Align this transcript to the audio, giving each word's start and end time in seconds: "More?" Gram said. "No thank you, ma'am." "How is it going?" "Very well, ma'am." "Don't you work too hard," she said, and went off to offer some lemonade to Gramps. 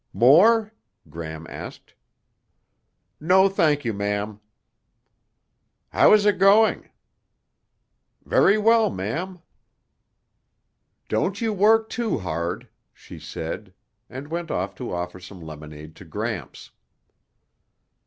"More?" 0.13 0.73
Gram 1.11 1.45
said. 1.47 1.93
"No 3.19 3.47
thank 3.47 3.85
you, 3.85 3.93
ma'am." 3.93 4.39
"How 5.89 6.11
is 6.13 6.25
it 6.25 6.39
going?" 6.39 6.89
"Very 8.25 8.57
well, 8.57 8.89
ma'am." 8.89 9.43
"Don't 11.07 11.39
you 11.39 11.53
work 11.53 11.87
too 11.87 12.17
hard," 12.17 12.67
she 12.95 13.19
said, 13.19 13.75
and 14.09 14.27
went 14.29 14.49
off 14.49 14.73
to 14.77 14.91
offer 14.91 15.19
some 15.19 15.39
lemonade 15.39 15.95
to 15.97 16.05
Gramps. 16.05 16.71